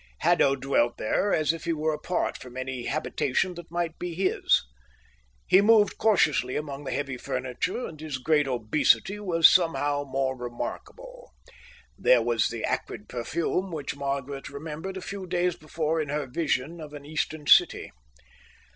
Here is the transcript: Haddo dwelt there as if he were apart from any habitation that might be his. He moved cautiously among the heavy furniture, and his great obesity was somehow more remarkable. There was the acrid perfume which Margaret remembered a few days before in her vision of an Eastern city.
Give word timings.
Haddo 0.21 0.55
dwelt 0.55 0.97
there 0.97 1.31
as 1.31 1.53
if 1.53 1.65
he 1.65 1.73
were 1.73 1.93
apart 1.93 2.35
from 2.35 2.57
any 2.57 2.85
habitation 2.87 3.53
that 3.53 3.69
might 3.69 3.99
be 3.99 4.15
his. 4.15 4.65
He 5.45 5.61
moved 5.61 5.99
cautiously 5.99 6.55
among 6.55 6.85
the 6.85 6.91
heavy 6.91 7.17
furniture, 7.17 7.85
and 7.85 7.99
his 8.01 8.17
great 8.17 8.47
obesity 8.47 9.19
was 9.19 9.47
somehow 9.47 10.03
more 10.03 10.35
remarkable. 10.35 11.33
There 11.99 12.23
was 12.23 12.47
the 12.47 12.63
acrid 12.63 13.09
perfume 13.09 13.69
which 13.71 13.95
Margaret 13.95 14.49
remembered 14.49 14.97
a 14.97 15.01
few 15.01 15.27
days 15.27 15.55
before 15.55 16.01
in 16.01 16.09
her 16.09 16.25
vision 16.25 16.81
of 16.81 16.93
an 16.95 17.05
Eastern 17.05 17.45
city. 17.45 17.91